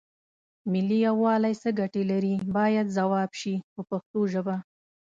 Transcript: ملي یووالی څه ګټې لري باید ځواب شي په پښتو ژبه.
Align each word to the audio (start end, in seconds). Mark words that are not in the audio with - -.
ملي 0.71 0.97
یووالی 1.07 1.53
څه 1.61 1.69
ګټې 1.79 2.03
لري 2.11 2.33
باید 2.55 2.87
ځواب 2.97 3.31
شي 3.41 3.55
په 3.73 3.81
پښتو 3.89 4.19
ژبه. 4.33 4.55